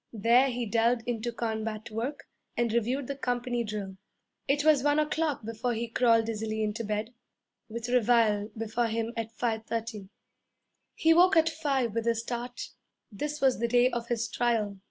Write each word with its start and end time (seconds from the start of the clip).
There 0.13 0.47
he 0.49 0.65
delved 0.65 1.03
into 1.05 1.31
combat 1.31 1.91
work 1.91 2.23
and 2.57 2.73
reviewed 2.73 3.05
the 3.05 3.15
company 3.15 3.63
drill. 3.63 3.97
It 4.47 4.65
was 4.65 4.81
one 4.81 4.97
o'clock 4.97 5.45
before 5.45 5.75
he 5.75 5.87
crawled 5.89 6.25
dizzily 6.25 6.63
into 6.63 6.83
bed, 6.83 7.13
with 7.69 7.87
reveille 7.87 8.49
before 8.57 8.87
him 8.87 9.13
at 9.15 9.31
five 9.37 9.67
thirty. 9.67 10.09
He 10.95 11.13
woke 11.13 11.37
at 11.37 11.49
five 11.49 11.93
with 11.93 12.07
a 12.07 12.15
start. 12.15 12.69
This 13.11 13.39
was 13.41 13.59
the 13.59 13.67
day 13.67 13.91
of 13.91 14.07
his 14.07 14.27
trial. 14.27 14.79